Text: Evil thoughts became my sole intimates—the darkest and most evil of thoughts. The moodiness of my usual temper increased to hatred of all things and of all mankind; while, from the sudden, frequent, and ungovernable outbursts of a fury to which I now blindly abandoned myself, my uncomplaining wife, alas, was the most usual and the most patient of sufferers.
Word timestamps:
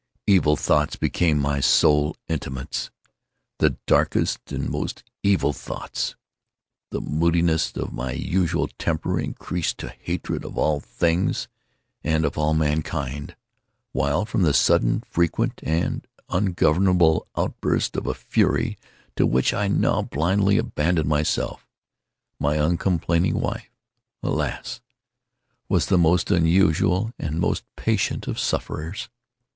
Evil 0.25 0.55
thoughts 0.55 0.95
became 0.95 1.37
my 1.37 1.59
sole 1.59 2.15
intimates—the 2.27 3.77
darkest 3.85 4.51
and 4.51 4.67
most 4.67 5.03
evil 5.21 5.51
of 5.51 5.55
thoughts. 5.55 6.15
The 6.89 6.99
moodiness 7.01 7.71
of 7.75 7.93
my 7.93 8.13
usual 8.13 8.67
temper 8.79 9.19
increased 9.19 9.77
to 9.77 9.89
hatred 9.89 10.43
of 10.43 10.57
all 10.57 10.79
things 10.79 11.47
and 12.03 12.25
of 12.25 12.35
all 12.35 12.55
mankind; 12.55 13.35
while, 13.91 14.25
from 14.25 14.41
the 14.41 14.55
sudden, 14.55 15.01
frequent, 15.07 15.59
and 15.61 16.07
ungovernable 16.29 17.27
outbursts 17.37 17.95
of 17.95 18.07
a 18.07 18.15
fury 18.15 18.79
to 19.17 19.27
which 19.27 19.53
I 19.53 19.67
now 19.67 20.01
blindly 20.01 20.57
abandoned 20.57 21.09
myself, 21.09 21.67
my 22.39 22.55
uncomplaining 22.57 23.39
wife, 23.39 23.69
alas, 24.23 24.81
was 25.69 25.85
the 25.85 25.97
most 25.99 26.31
usual 26.31 27.13
and 27.19 27.35
the 27.35 27.39
most 27.41 27.65
patient 27.75 28.27
of 28.27 28.39
sufferers. 28.39 29.07